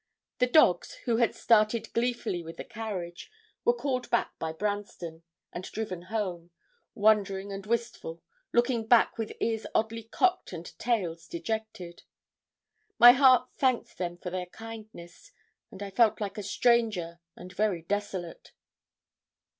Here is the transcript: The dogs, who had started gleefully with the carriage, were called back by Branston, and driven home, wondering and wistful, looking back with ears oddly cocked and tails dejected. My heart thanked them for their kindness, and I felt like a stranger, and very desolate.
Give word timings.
The 0.39 0.47
dogs, 0.47 0.95
who 1.05 1.17
had 1.17 1.35
started 1.35 1.93
gleefully 1.93 2.41
with 2.41 2.57
the 2.57 2.63
carriage, 2.63 3.29
were 3.63 3.75
called 3.75 4.09
back 4.09 4.31
by 4.39 4.51
Branston, 4.51 5.21
and 5.53 5.63
driven 5.63 6.01
home, 6.01 6.49
wondering 6.95 7.51
and 7.51 7.67
wistful, 7.67 8.23
looking 8.51 8.87
back 8.87 9.19
with 9.19 9.33
ears 9.39 9.67
oddly 9.75 10.01
cocked 10.01 10.53
and 10.53 10.65
tails 10.79 11.27
dejected. 11.27 12.01
My 12.97 13.11
heart 13.11 13.49
thanked 13.57 13.99
them 13.99 14.17
for 14.17 14.31
their 14.31 14.47
kindness, 14.47 15.33
and 15.69 15.83
I 15.83 15.91
felt 15.91 16.19
like 16.19 16.39
a 16.39 16.41
stranger, 16.41 17.19
and 17.37 17.53
very 17.53 17.83
desolate. 17.83 18.53